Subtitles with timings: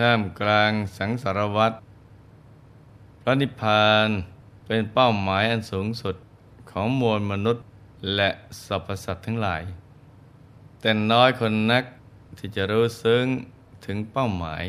[0.00, 1.76] ท่ามกลางสังสารวัตร
[3.20, 4.08] พระนิพพาน
[4.66, 6.16] เป็นเป้าหมายอันสูงสุด
[6.70, 7.64] ของมวลมนุษย์
[8.16, 8.30] และ
[8.64, 9.62] สรรพสัตว์ทั้งหลาย
[10.80, 11.84] แต่น้อยคนนัก
[12.38, 13.24] ที่จะรู้ซึ้ง
[13.84, 14.64] ถึงเป้าหมาย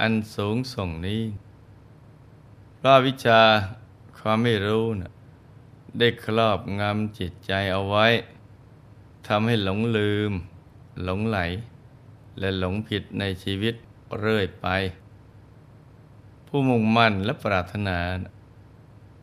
[0.00, 1.22] อันสูงส่งนี้
[2.78, 3.40] พราะวิชา
[4.18, 5.10] ความไม่รู้นะ
[5.98, 8.06] ได้ครอบงำจิตใจเอาไว้
[9.26, 10.32] ทำให้หลงลืม
[11.04, 11.38] หลงไหล
[12.38, 13.74] และหลงผิดในชีวิต
[14.20, 14.66] เรื่อยไป
[16.46, 17.98] ผู้มุ่งมั่นและปรารถนา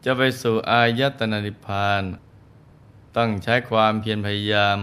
[0.05, 2.03] จะไปสู่อายตนะนิพพาน
[3.17, 4.77] ต้องใช้ความเพียรพยายาม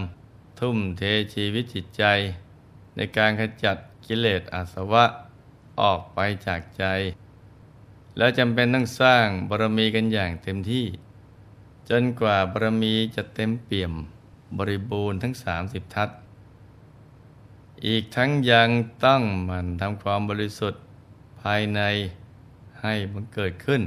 [0.59, 2.03] ทุ่มเทชีวิตจิตใจ
[2.95, 5.05] ในการขจัดกิเลสอาสวะ
[5.81, 6.83] ออกไปจากใจ
[8.17, 10.85] แล้วจำเป็นต้องสร้างบารมีกันอย่างเต็มที่
[11.89, 13.93] จนกว่าบารมีจะเต็มเปี่ยม
[14.57, 16.09] บริบูรณ์ทั้งสามสิบทัศ
[17.87, 18.69] อีกทั้งยัง
[19.05, 20.81] ต้องมันทำความบริสุทธิ์
[21.41, 21.81] ภายใน
[22.81, 23.81] ให้มันเกิดขึ้น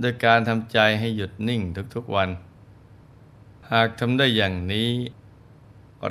[0.00, 1.60] โดยการทำใจให้หยุดนิ่ง
[1.94, 2.30] ทุกๆวัน
[3.70, 4.90] หากทำได้อย่างนี้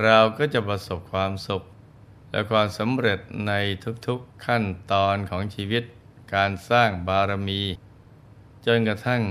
[0.02, 1.64] เราก็จะประสบความสุข
[2.32, 3.54] และความสำเร็จใน
[4.08, 5.84] ทุกๆขั้นตอนของชีวิต
[6.34, 7.62] การสร้างบารมี
[8.66, 9.22] จนกระทั่ง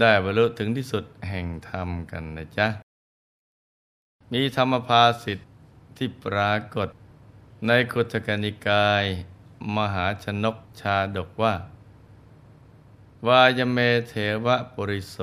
[0.00, 2.66] ได้บรรลุถึงที่สุดแห่งธรรมกันนะจ๊ะ
[4.32, 5.44] มีธรรมภาสิทธิ
[6.04, 6.88] ที่ปรากฏ
[7.66, 9.04] ในคุตกนิกาย
[9.76, 11.54] มหาชนกชาดกว่า
[13.26, 14.14] วายเมเถ
[14.44, 15.16] วะปุริโส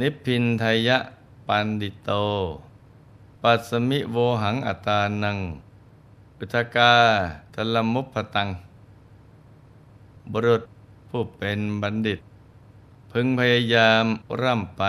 [0.00, 0.98] นิพินทยะ
[1.46, 2.10] ปันดิโต
[3.42, 5.38] ปัสมิโวหังอัตานัง
[6.38, 6.94] อุทกา
[7.54, 8.48] ทลมุพตัง
[10.32, 10.62] บุรุษ
[11.08, 12.20] ผู้เป็นบัณฑิต
[13.10, 14.04] พึงพยายาม
[14.42, 14.82] ร่ำไป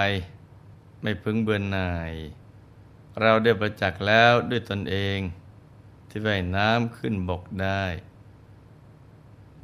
[1.01, 2.13] ไม่พึงเบื่อหน่าย
[3.21, 5.19] เราได้ประจักษ์แล้วด้วยตนเอง
[6.09, 7.83] ที่ว่ายน้ำขึ้นบกได้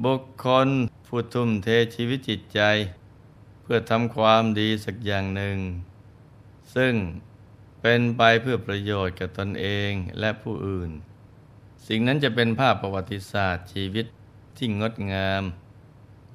[0.03, 0.68] บุคคล
[1.08, 2.62] ผู้ทุ่มเทชีวิตจิตใจ
[3.62, 5.58] เพื่อทำความดีสักอย่างหนึ่ง
[6.75, 6.94] ซึ่ง
[7.81, 10.92] เป็นไปเพื่อประโยชน์กับตนเองและผู้อื่น
[11.88, 14.06] สิ่งนั้นจะเป็นภาพประวัติศาสตร์ชีวิต
[14.58, 15.44] ที่งดงาม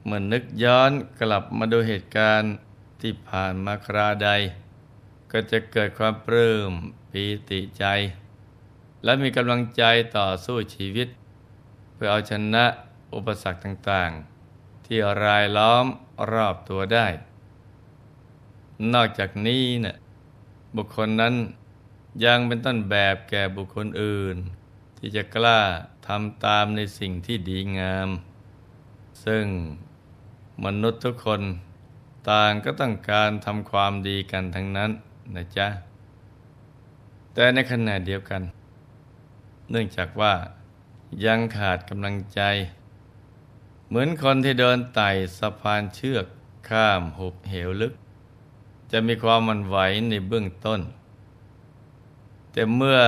[0.02, 0.90] เหมือนนึกย้อน
[1.20, 2.54] กลับมาดูเหตุการณ์
[3.00, 4.30] ที่ผ่านมาคราใด
[5.32, 6.72] ก็จะเกิดความปลื้ม
[7.10, 7.84] ปีติใจ
[9.04, 9.82] และมีกำลังใจ
[10.16, 11.08] ต่อสู้ชีวิต
[11.94, 12.64] เพื่อเอาชนะ
[13.14, 15.86] อุปสรรคต่างๆ ที่รายล้อม
[16.32, 17.06] รอบตัวได้
[18.94, 19.96] นอกจากนี้นะ่ะ
[20.76, 21.34] บุคคลนั้น
[22.24, 24.36] ยังเป็นต้นแบบแก่บุคคลอื่น
[24.98, 25.60] ที่จะกล้า
[26.06, 28.08] ทำตามในสิ่งที่ดีงาม
[29.24, 29.44] ซึ่ง
[30.64, 31.42] มนุษย์ทุกคน
[32.30, 34.90] ต่างก็ต้องการทำความดีกันทั้งนั้น
[35.34, 35.68] นะจ๊ะ
[37.34, 38.42] แต่ในขณะเดียวกัน
[39.70, 40.34] เนื่องจากว่า
[41.24, 42.40] ยังขาดกำลังใจ
[43.88, 46.26] เหมือนคนที่เดินไต่สะพานเชือก
[46.68, 47.94] ข้ามหุบเหวลึก
[48.92, 49.76] จะมีความมันไหว
[50.08, 50.80] ในเบื้องต้น
[52.52, 53.00] แต่เมื่อ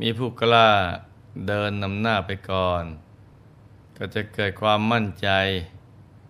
[0.00, 0.68] มีผู้กล้า
[1.48, 2.84] เดินนำหน้าไปก่อน
[3.96, 5.28] ก็จะเกิดความมั่นใจ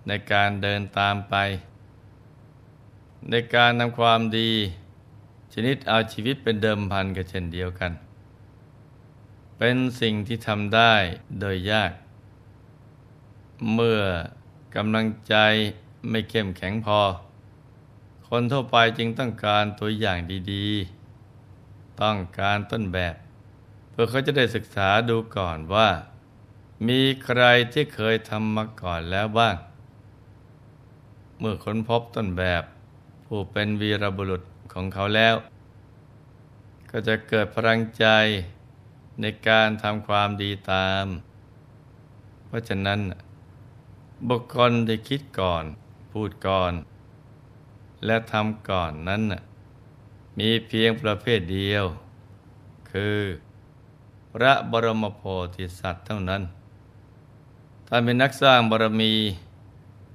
[0.06, 1.34] ในการเดินตามไป
[3.30, 4.50] ในการทำความดี
[5.56, 7.92] ชนิดเอาชีวิตเป็นเดิมพันกันเช่นเดียวกัน
[9.58, 10.94] เป็นสิ่งที่ทำได้
[11.40, 11.92] โดยยาก
[13.74, 14.00] เมื่อ
[14.76, 15.34] กำลังใจ
[16.08, 17.00] ไม่เข้มแข็งพอ
[18.28, 20.18] คนทั่วไปจึงต้องการตัวอย่าง
[20.52, 23.14] ดีๆ ต้องการต้นแบบ
[23.90, 25.88] เพื่อเขาจะได้ศึกษาดูก่อนว่า
[26.88, 27.42] มีใคร
[27.72, 29.56] ที่เคยทำมาก่อนแล้วบ้าง
[31.38, 32.62] เมื่อค้นพบต้นแบบ
[33.26, 34.42] ผู้เป็นวีรบุรุษ
[34.72, 35.34] ของเขาแล้ว
[36.90, 38.06] ก็จะเกิดพลังใจ
[39.20, 41.06] ในการทำความดีตาม
[42.46, 43.00] เพราะฉะนั้น
[44.28, 45.64] บุคคลที่คิดก่อน
[46.12, 46.72] พูดก่อน
[48.06, 49.22] และทำก่อนนั้น
[50.38, 51.84] มีเพียงประเภทเดียว
[52.90, 53.19] คือ
[54.32, 55.22] พระบรมโพ
[55.55, 56.43] ธิสัตว์เท่านั้น
[57.88, 59.12] ท่านเป็นนักสร้างบารมี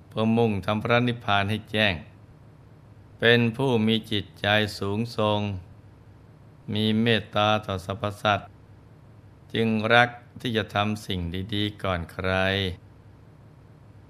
[0.08, 1.94] เพื่อมุ่งทำพระนิพพานให้แจ้ง
[3.20, 4.48] เป็นผู้มีจิตใจ
[4.80, 5.40] สูงทรง
[6.74, 8.50] มีเมตตาต่อสรรพสัตว์
[9.54, 10.10] จึงรัก
[10.42, 11.20] ที่จะทำสิ่ง
[11.54, 12.32] ดีๆก่อนใคร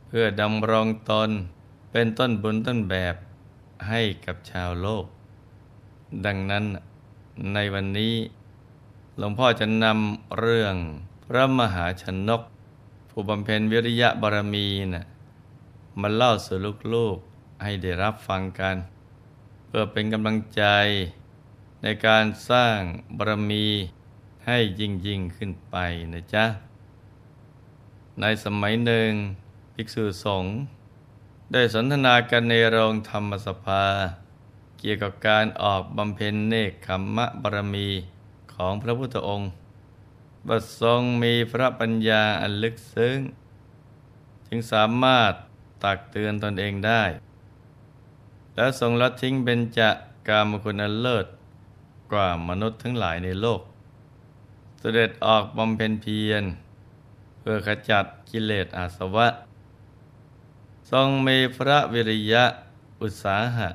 [0.08, 1.30] เพื่อดำรงตน
[1.92, 3.16] เป็นต้นบุญต้นแบบ
[3.88, 5.06] ให้กับชาวโลก
[6.26, 6.66] ดังนั้น
[7.54, 8.16] ในวันนี้
[9.18, 10.76] หลวงพ่อจะนำเรื่อง
[11.26, 12.42] พระมหาชนก
[13.10, 15.06] ผู้บำเพ็ญวิริยะบารมีนะ่ะ
[16.02, 16.58] มาเล่าสู่
[16.94, 18.76] ลูกๆให้ได้รับฟังกัน
[19.72, 20.64] เพื่อเป็นกำลังใจ
[21.84, 22.80] ในการสร้าง
[23.18, 23.66] บารมี
[24.46, 25.76] ให้ยิ่งยิ่งขึ้นไป
[26.14, 26.46] นะจ๊ะ
[28.22, 29.12] ในสมัยหนึ่ง
[29.74, 30.54] ภิกษุสงฆ์
[31.52, 33.86] ได้สนทนากันในโรงธรรมสภา
[34.80, 37.88] เกี่ยวกับการออกบำเพ็ญเนคขมมะบารมี
[38.54, 39.50] ของพระพุทธองค์
[40.48, 43.18] บัดทรงมีพระปัญญาอันลึกซึ้ง
[44.48, 45.34] จึงสามารถ
[45.84, 47.04] ตักเตือนตนเองได้
[48.60, 49.90] และทรงละทิ้งเบญจะ
[50.28, 51.26] กามคุณอันเลิศ
[52.12, 53.62] กว่ามนุษย์ทั้งหลายในโลก
[54.80, 56.44] เสด็จออกบำเพ็ญเพียร
[57.40, 59.28] เพื่อขจัดกิเลสอาสวะ
[60.92, 62.44] ทรงมีพระวิริยะ
[63.02, 63.68] อุตสาหะ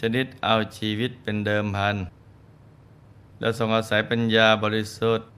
[0.00, 1.96] ชนิดเอาชีวิตเป็นเดิมพัน
[3.40, 5.28] และทรงอาศัยปัญญาบริสุทธิ์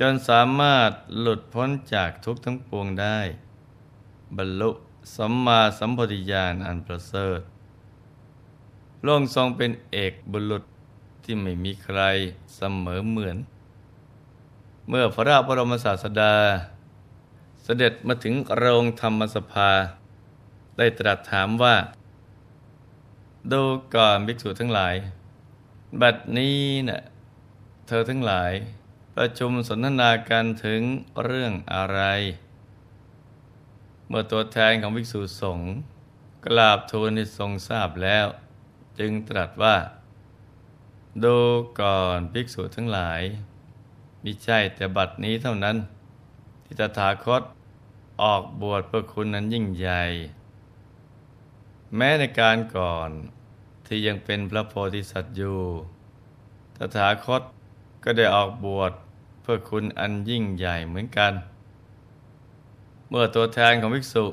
[0.00, 0.90] จนสามารถ
[1.20, 3.18] หลุดพ้นจากทุกข์ทั้งปวงได้
[4.36, 4.70] บรรลุ
[5.16, 7.40] สัมมาสัมปธิญาณอันประเสริฐ
[9.06, 10.64] ลงทรงเป็นเอกบุรุษ
[11.24, 12.00] ที่ไม่มีใคร
[12.56, 13.36] เสมอเหมือน
[14.88, 16.34] เมื่อพระบรมศาสดา
[17.64, 19.70] เสด็จมาถึงโรงธรรมสภา
[20.76, 21.76] ได้ตรัสถามว่า
[23.52, 23.62] ดู
[23.94, 24.94] ก่อนภิกษุทั้งหลาย
[26.00, 27.00] บัดนี้นะ่ะ
[27.86, 28.52] เธอทั้งหลาย
[29.16, 30.82] ประชุมสนทนากันถึง
[31.24, 32.00] เรื่องอะไร
[34.08, 35.70] เมื่อตัวแทนของภิกษุสงฆ์
[36.46, 38.26] กราบทูลให้ทรงทราบแล้ว
[38.98, 39.76] จึงตรัสว่า
[41.24, 41.36] ดู
[41.80, 43.20] ก่อนภิกษุทั้งหลาย
[44.24, 45.76] มิใช่แต่บัดนี้เท่านั้น
[46.64, 47.42] ที่ตถาคต
[48.22, 50.02] ออกบวชเพื่อคุณนั้นยิ่งใหญ่
[51.96, 53.10] แม้ในการก่อน
[53.86, 55.60] ที่ยังเป็นพระโพธิสัตว์อยู่
[56.76, 57.42] ตถาคต
[58.04, 58.92] ก็ได้ออกบวช
[59.42, 61.32] เพื่อคุณอันยิ่งใหญ่เหมือนกัน
[63.08, 64.24] เมื่อตัวแทนของภิกษุ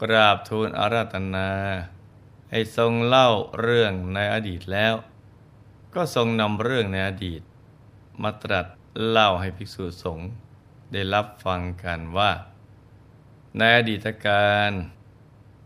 [0.00, 1.48] กราบทูลอาราธนา
[2.50, 3.28] ให้ทรงเล่า
[3.60, 4.94] เรื่องในอดีตแล้ว
[5.94, 7.42] ก็ทรงนำเรื่องในอดีต
[8.22, 8.66] มาตรัส
[9.08, 10.28] เล่าให้ภิกษุสงฆ์
[10.92, 12.30] ได้รับฟังกันว่า
[13.56, 14.72] ในอดีตการ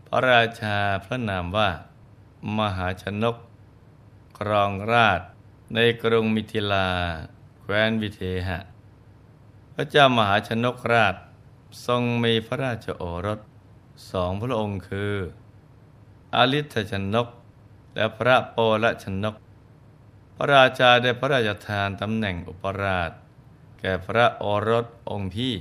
[0.07, 1.69] พระราชาพระนามว่า
[2.57, 3.35] มหาชนก
[4.37, 5.21] ครองราช
[5.73, 6.89] ในกรุงมิถิลา
[7.59, 8.59] แคว้นวิเทหะ
[9.73, 11.15] พระเจ้ามหาชนกราช
[11.85, 13.39] ทรงมีพระราชโอรส
[14.11, 15.15] สองพระองค์คือ
[16.35, 17.27] อลิทชนก
[17.95, 19.35] และพระโปละชนก
[20.35, 23.11] พระราชาได้พระราชทานตำแหน่งอุปราช
[23.79, 25.53] แก่พระโอรสองค์พี่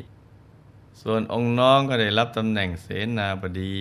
[1.01, 2.87] ส่วนองค์น้องก็ได้รับตำแหน่งเส
[3.19, 3.79] นาบดี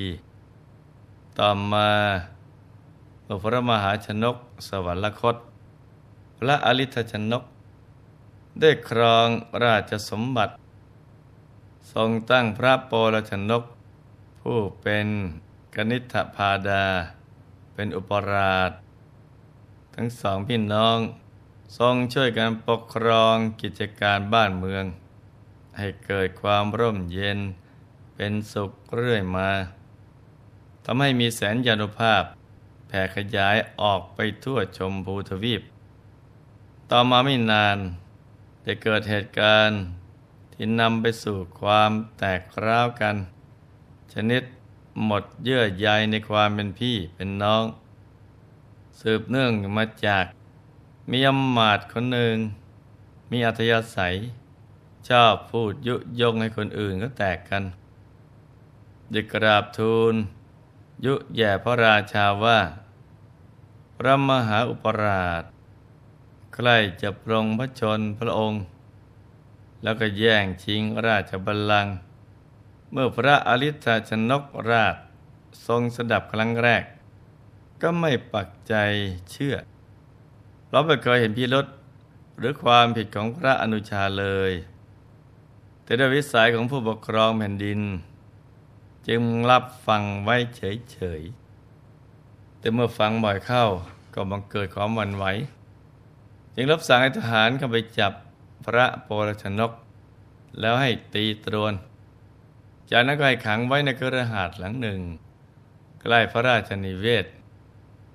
[1.38, 1.90] ต่อมา
[3.44, 5.36] พระมหาชนกสวรรคต
[6.38, 7.44] พระอริทชนก
[8.60, 9.28] ได้ครอง
[9.64, 10.54] ราชสมบัติ
[11.94, 13.64] ทรงตั้งพระโปรชนก
[14.42, 15.08] ผู้เป็น
[15.76, 16.86] กนิษฐพาดา
[17.74, 18.72] เป็นอุปราช
[19.96, 20.98] ทั้งสองพี่น้อง
[21.78, 24.86] ทรงช่วยกันปกครองกิจการบ้านเมือง
[25.78, 27.40] ให้เกิดความร่มเย็น
[28.16, 29.50] เป็นสุขเรื่อยมา
[30.86, 32.24] ทำให้มีแสนยานุภาพ
[32.88, 35.62] แผ่ขยายออกไปทั่วชมพูทวีป
[36.92, 37.78] ต่อมาไม่นาน
[38.66, 39.78] จะเกิดเหตุการณ์
[40.54, 43.16] ที่นำไปสู่ความแตกร้าวกัน
[44.14, 44.44] ชนิด
[45.06, 47.64] หมดเยื่อใยในความเป็นพี่เป็นน้อง
[49.02, 50.26] สืบเนื่องมาจาก
[51.12, 52.36] มีอำมาตย์คนหนึ่ง
[53.32, 54.16] มีอัธยาศัย
[55.10, 57.64] ชอบพูดยุยงให้คนอื่นก็แตกกัน
[59.14, 60.14] ดึกกราบทูล
[61.06, 62.60] ยุแย่พระราชาว่า
[63.98, 65.44] พระมหาอุปราช
[66.54, 68.64] ใกล้จะปรงพระชนพระองค์
[69.84, 71.96] แล้วก็แย่งชิงราชบัลลังก์
[72.92, 74.96] เมื่อพระอริธชนกราช
[75.68, 76.84] ทรงสดับครั้งแรก
[77.82, 78.76] ก็ไม่ปักใจ
[79.32, 79.56] เชื่อ
[80.70, 81.68] เราไม่เคยเห็นพิรุษ
[82.38, 84.52] หรือความผิดของพระอนุชาเลย
[85.84, 87.82] แต่ด้วยวิสัยของผู้ปกครองแผ่นดิน
[89.08, 89.22] จึง
[89.52, 93.66] รับฟังไว้เฉยๆ แต่เมื่อฟังบ่อยเข้า
[94.14, 95.26] ก็บังเกิดความหวั่นไหว
[96.56, 98.14] จึงรับสั่งให้ทหารเข้าไปจับ
[98.66, 99.72] พระโปรชนก
[100.60, 101.74] แล้วให้ตีตรวน
[102.92, 105.00] จากนั้นก็ให้ขังไว้ในกระหาดหลังหนึ่ง
[106.02, 107.26] ใกล้พระราชนิเวศ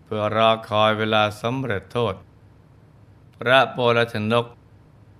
[0.05, 2.15] เพื่อรอคอยเวลาสำเร็จโทษ
[3.37, 4.47] พระโปรชนก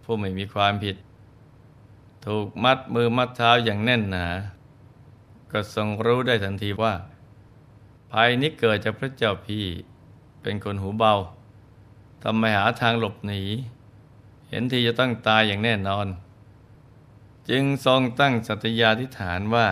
[0.05, 0.97] ผู้ไม่มีความผิด
[2.27, 4.27] ถูกมัดมือมัดเท้าอย่างแน่นหนา
[5.53, 6.95] ก็ทรงรู้ได้ทันทีว่า
[8.13, 9.65] ภัยนี้เกิดจากพระเจ้าพี่
[10.43, 11.15] เป็นคนหูเบา
[12.23, 13.43] ทำไมหาทางหลบหนี
[14.49, 16.07] เห็นทีจะต้องตายอย่างแน่นอน
[17.51, 19.69] จึงทรงตั้งสัตยาธิฐานว่า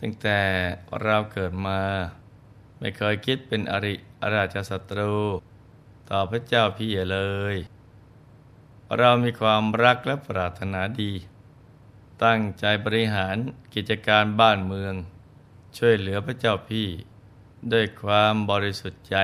[0.00, 0.40] ตั้งแต่
[1.02, 1.80] เราเกิดมา
[2.78, 5.14] ไม่เคยคิดเป็นอริอราชศัตรู
[6.10, 7.18] ต่อพระเจ้าพี่เล
[7.54, 7.56] ย
[8.98, 11.12] เรามีความรักและปรารถนาดี
[12.24, 13.36] ตั้งใจบริหาร
[13.74, 14.94] กิจการบ้านเมือง
[15.78, 16.88] ช่วยเหลือพระเจ้าพี่
[17.72, 19.16] ด้วยความบริสุทธิ์ใจ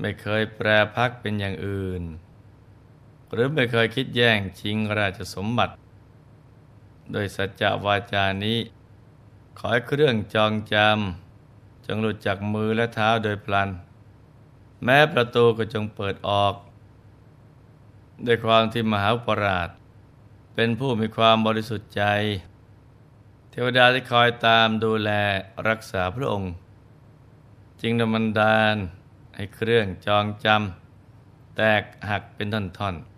[0.00, 2.02] ไม่เคยแปรพักเป็นอย่างอื่น
[3.34, 5.74] หรือไม่เคยคิดแย่งชิงราชสมบัติ
[7.12, 8.58] โดยสัจจวาจานี้
[9.58, 13.70] ขอให้เครื่องจองจำจงหลุดจากมือและเท้าโดยพลัน
[14.84, 16.54] แม้ประตูก็จงเปิดออก
[18.26, 19.68] ด้วยความที่มหาปราช
[20.54, 22.02] เป็นผู้มีความบริสุทธิ์ใจ
[23.50, 25.10] เทวดาที่คอยตามดูแล
[25.68, 26.52] รักษาพระองค์
[27.80, 28.76] จึงดมันดาล
[29.34, 33.13] ให้เครื่องจองจำแตกหักเป็นท่อนๆ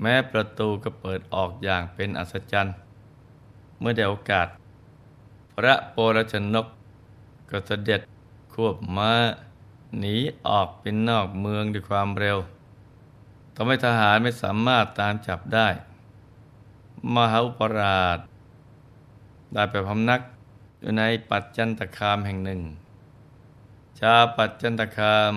[0.00, 2.76] แม้ประตูก็เปิดออกอย่างเป็นอัศจรรย์
[3.78, 4.48] เมื่อได้โอกาส
[5.56, 6.66] พระโปรชนก
[7.50, 8.00] ก็เสด็จ
[8.52, 9.12] ควบม้า
[9.98, 10.14] หนี
[10.46, 12.38] ออกเป็นนอกเมืองด้วยความเร็ว
[13.54, 15.68] ทำให้ทหารไม่สามารถตามจับได้
[17.14, 18.18] มหาอุปราช
[19.52, 20.20] ได้ไปพำนัก
[20.80, 22.60] อยู่ในปัจจันตคามแห่งหนึ่ง
[23.98, 25.34] ชาปัจจันตคาม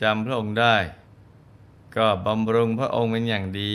[0.00, 0.76] จำพระองค์ได้
[1.96, 3.74] ก็บำรุงพระองค์เป็นอย่างดี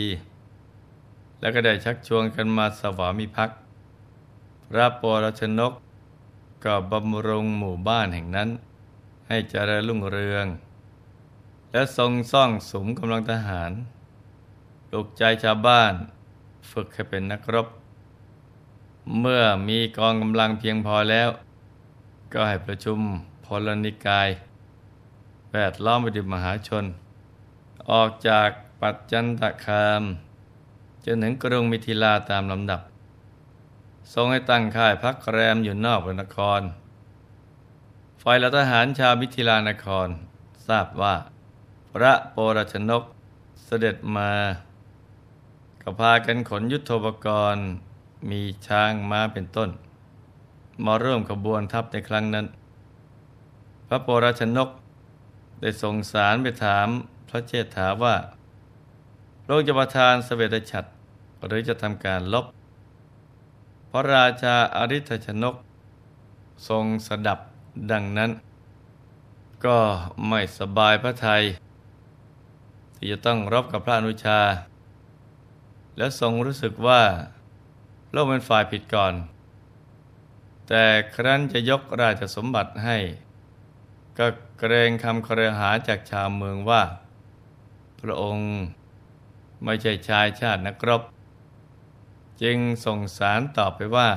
[1.40, 3.58] แล้วก็ได้ชักชวนกันมาสวามิภักดิ์
[4.70, 5.74] พระปรชนก
[6.64, 8.50] ก็บำรุงหมู่บ้านแห่งนั้น
[9.28, 10.46] ให้เจริญรุ่งเรือง
[11.72, 13.72] และทรงซ่องสมกำลังทหาร
[14.88, 15.94] ปลุกใจชาวบ้าน
[16.72, 17.68] ฝึกให้เป็นนักรบ
[19.20, 21.30] เมื่อมีกองกำลังเพียงพอแล้ว
[22.34, 23.00] ก็ให้ประชุม
[23.46, 24.30] พลนิกาย
[25.52, 26.86] แวดล้อมไปด้วยมหาชน
[27.92, 28.50] ออกจาก
[28.82, 30.04] ปัจจันตคาม
[31.06, 32.82] จนถึงกรุงมิถิลาตามลำดับ
[34.14, 36.62] ทรงให้ตั้งค่ายพักแรมอยู่นอกพระนคร
[38.22, 40.08] ฝ่ายละทหารชาวมิถิลานคร
[40.68, 41.16] ทราบว่า
[41.94, 43.04] พระโปรชนก
[43.66, 44.32] เสด็จมา
[45.82, 47.66] ก็พากันขนยุทธปกรณ์
[48.30, 49.70] มีช้างม้าเป็นต้น
[50.86, 52.46] มาเริ่มขบวนทัพในครั้งนั้น
[53.88, 54.70] พระโปรชนก
[55.62, 56.88] ได้ส่งสารไปถาม
[57.36, 58.16] ระเชษฐาว่า
[59.46, 60.90] โลกจะประทานสเสวตฉัตร
[61.46, 62.46] หรือจะทำการลบ
[63.92, 65.56] พระราชาอาริธชนก
[66.68, 67.40] ทรงสดับ
[67.92, 68.32] ดังนั้น
[69.66, 69.78] ก็
[70.28, 71.44] ไม่สบายพระทัย
[72.96, 74.40] ที่จะต้องรบกับพระอนุชา
[75.98, 77.02] และทรงรู้สึกว่า
[78.12, 79.14] โลกเป็นฝ่ายผิดก่อน
[80.68, 80.84] แต่
[81.16, 82.98] ครั้นจะยกราชสมบัติให้
[84.18, 84.28] ก็
[84.60, 86.84] เกรงคำครหาจากชาวเมืองว่า
[88.02, 88.50] พระองค์
[89.64, 91.02] ไม่ใช่ชายชาตินักรบ
[92.42, 94.10] จึงส่งสารตอบไปว่า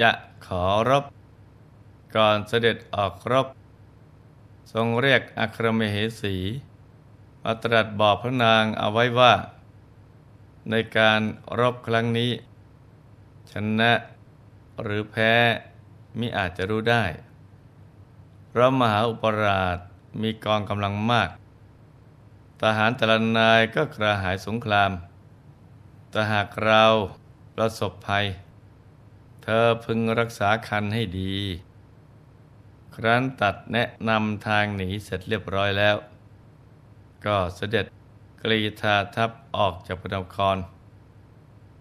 [0.00, 0.10] จะ
[0.46, 1.04] ขอรบ
[2.16, 3.46] ก่อนเสด็จออกรบ
[4.72, 6.36] ทรงเรียกอัครมเหสี
[7.42, 9.34] มาตรัสบอกพระนางเอาไว้ว่า
[10.70, 11.20] ในการ
[11.60, 12.30] รบครั้งนี้
[13.50, 13.92] ชนะ
[14.82, 15.32] หรือแพ้
[16.18, 17.04] มิอาจจะรู้ได้
[18.52, 19.78] พระมหาอุปราช
[20.22, 21.28] มีกองกำลังมาก
[22.62, 24.92] ทหารแต่ละนายก็กระหายสงคราม
[26.10, 26.84] แต่หากเรา
[27.54, 28.26] ประสบภัย
[29.42, 31.34] เธอพึงรักษาคันให้ดี
[32.94, 35.96] ครั้นตัดแนะนำทางหนีเสร็จเรียบร้อยแล้ว
[37.26, 37.86] ก็เสด็จ
[38.42, 40.56] กรีธาทัพออกจากพระนคร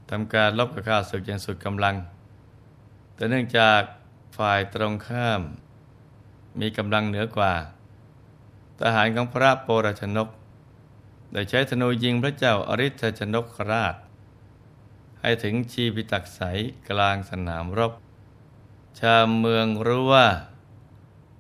[0.10, 1.96] ทำการลบกับข้าศึกอย่างสุดกำลัง
[3.16, 3.82] แต่เนื่องจาก
[4.38, 5.42] ฝ่ายตรงข้าม
[6.60, 7.54] มีกำลังเหนือกว่า
[8.80, 10.28] ทหารของพระโปรชนก
[11.32, 13.96] ได้ใช้ธนูยิงพระเจ้าอริธชนกราช
[15.22, 16.42] ให้ถึงชีพิตักใส
[16.90, 17.94] กลางสนามรบ
[19.00, 20.28] ชาวเมืองรู้ว่า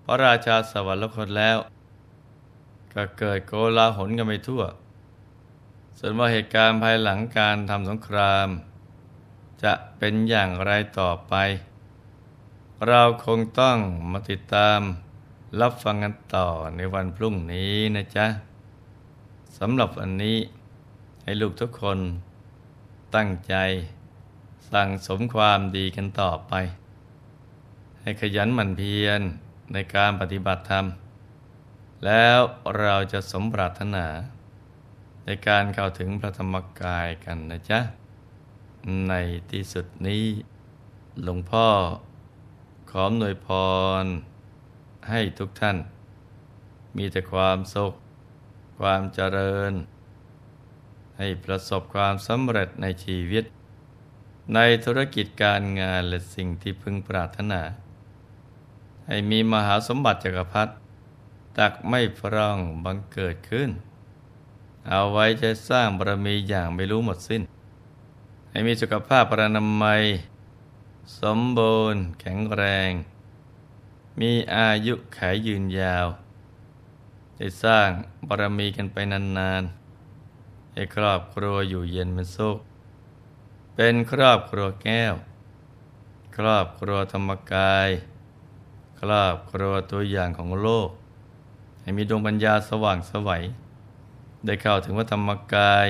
[0.04, 1.58] พระราชาสวรรคตแล้ว
[2.94, 4.64] ก็เกิดโกลาหลกันไปทั่ว
[6.00, 8.50] ส่วนว่าเหตุการณ์ภายหลังการทำสงคราม
[9.64, 11.34] จะเป็นอย่างไรต่อไป
[12.88, 13.78] เราคงต้อง
[14.12, 14.80] มาติดตาม
[15.62, 18.26] รับฟังกันต่อในวันพรุ่งนี้นะจ๊ะ
[19.62, 20.38] สำหรับวันนี้
[21.24, 22.00] ให้ลูกทุกคน
[23.16, 23.56] ตั้งใจ
[24.72, 26.54] สั่งสมความดีกันต่อไป
[28.02, 29.22] ให้ขยันหมั่นเพียร
[29.74, 30.86] ในการปฏิบัติธรรม
[32.06, 32.40] แล้ว
[32.80, 34.06] เราจะสมปรารถนา
[35.26, 37.80] ในการเข้าถึงพระธรรมกายกันนะจ๊ะ
[39.08, 39.14] ใน
[39.52, 40.24] ที่สุดนี้
[41.24, 41.68] หลวงพ่อ
[42.92, 43.48] ขอหน่วยพ
[44.04, 44.06] ร
[45.10, 45.78] ให้ทุกท่าน
[46.98, 47.94] มีแต่ความสุข
[48.80, 49.74] ความเจริญ
[51.18, 53.46] ให้ประสบความสำเร็จในชีวิต
[54.56, 57.62] ในธุรกิจการงานและสิ่งที่พึงปรารถนา
[59.08, 60.74] ให้มีมหาสมบัติจักรพรรดิ
[61.58, 63.70] ตักไม่พร่องบังเกิดขึ้น
[64.88, 67.42] เอาไว้จะสร้างบารมีอย่างไม่รู้หมดสิ้น
[68.50, 70.04] ให้มีสุขภาพประนามัย
[71.22, 72.92] สมบูรณ์ แข็งแรง
[74.20, 76.08] มีอายุขายยืนยาว
[77.38, 77.90] ได้สร้าง
[78.28, 82.58] บารมีกันไปนานๆให้ครอบครัวอยู่เย็นเป็นสุข
[83.76, 85.14] เป็นครอบครัวแก้ว
[86.38, 87.90] ครอบครัวธรรมกาย
[89.00, 90.90] ครอบครัวตัวอย่างของโลก
[91.82, 93.44] ให้มีดวงปัญญาสว่างสวัย
[94.46, 95.88] ได้เข้าถึงวัธรรมกาย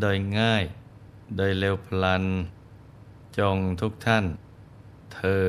[0.00, 0.64] โดยง่าย
[1.36, 2.24] โดยเร็วพลัน
[3.38, 4.24] จงทุกท่าน
[5.12, 5.42] เทิ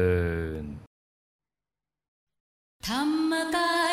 [0.62, 0.66] น
[2.88, 3.85] ธรรมกาย